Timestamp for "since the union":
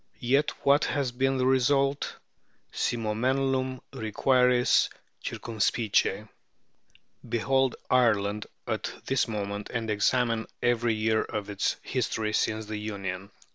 12.33-13.29